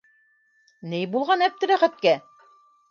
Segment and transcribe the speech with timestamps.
[0.93, 2.17] Ни булған Әптеләхәткә?!